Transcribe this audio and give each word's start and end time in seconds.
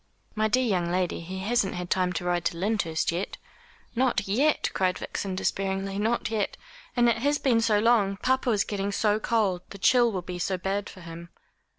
"My 0.33 0.47
dear 0.47 0.63
young 0.65 0.91
lady, 0.91 1.19
he 1.19 1.37
hasn't 1.41 1.75
had 1.75 1.91
time 1.91 2.11
to 2.13 2.25
ride 2.25 2.43
to 2.45 2.57
Lyndhurst 2.57 3.11
yet." 3.11 3.37
"Not 3.95 4.27
yet," 4.27 4.71
cried 4.73 4.97
Vixen 4.97 5.35
despairingly, 5.35 5.99
"not 5.99 6.31
yet! 6.31 6.57
And 6.97 7.07
it 7.07 7.17
has 7.19 7.37
been 7.37 7.61
so 7.61 7.77
long. 7.77 8.17
Papa 8.17 8.49
is 8.49 8.63
getting 8.63 8.91
so 8.91 9.19
cold. 9.19 9.61
The 9.69 9.77
chill 9.77 10.11
will 10.11 10.23
be 10.23 10.39
so 10.39 10.57
bad 10.57 10.89
for 10.89 11.01
him." 11.01 11.29